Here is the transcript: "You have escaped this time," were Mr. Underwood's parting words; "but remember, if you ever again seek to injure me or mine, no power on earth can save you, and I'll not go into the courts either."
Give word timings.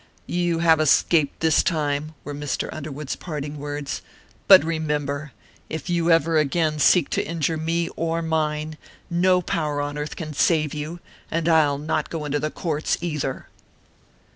"You 0.25 0.57
have 0.57 0.79
escaped 0.79 1.41
this 1.41 1.61
time," 1.61 2.15
were 2.23 2.33
Mr. 2.33 2.67
Underwood's 2.71 3.15
parting 3.15 3.59
words; 3.59 4.01
"but 4.47 4.63
remember, 4.63 5.31
if 5.69 5.91
you 5.91 6.09
ever 6.09 6.39
again 6.39 6.79
seek 6.79 7.07
to 7.11 7.23
injure 7.23 7.55
me 7.55 7.87
or 7.89 8.23
mine, 8.23 8.79
no 9.11 9.43
power 9.43 9.79
on 9.79 9.99
earth 9.99 10.15
can 10.15 10.33
save 10.33 10.73
you, 10.73 10.99
and 11.29 11.47
I'll 11.47 11.77
not 11.77 12.09
go 12.09 12.25
into 12.25 12.39
the 12.39 12.49
courts 12.49 12.97
either." 12.99 13.45